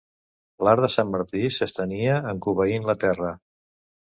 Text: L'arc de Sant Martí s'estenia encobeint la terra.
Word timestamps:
L'arc 0.67 0.81
de 0.85 0.89
Sant 0.93 1.11
Martí 1.17 1.43
s'estenia 1.57 2.17
encobeint 2.33 2.89
la 2.91 2.99
terra. 3.05 3.31